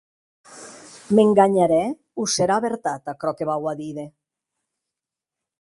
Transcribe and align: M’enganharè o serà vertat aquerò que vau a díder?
M’enganharè 1.19 1.77
o 2.23 2.27
serà 2.37 2.57
vertat 2.65 3.13
aquerò 3.15 3.37
que 3.41 3.51
vau 3.53 3.71
a 3.73 3.77
díder? 3.85 4.11